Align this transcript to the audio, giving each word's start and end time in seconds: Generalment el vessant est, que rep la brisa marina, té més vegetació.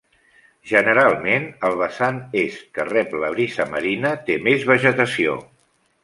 Generalment 0.69 1.43
el 1.67 1.75
vessant 1.81 2.17
est, 2.43 2.63
que 2.77 2.85
rep 2.87 3.13
la 3.25 3.29
brisa 3.33 3.67
marina, 3.73 4.13
té 4.31 4.39
més 4.47 4.65
vegetació. 4.71 5.37